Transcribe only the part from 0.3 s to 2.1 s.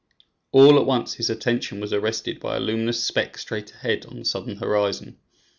All at once, his attention was